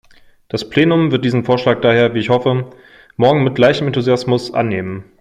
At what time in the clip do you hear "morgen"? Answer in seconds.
3.17-3.43